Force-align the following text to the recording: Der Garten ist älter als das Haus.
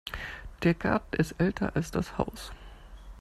Der 0.63 0.73
Garten 0.73 1.15
ist 1.17 1.33
älter 1.39 1.75
als 1.75 1.91
das 1.91 2.17
Haus. 2.17 2.51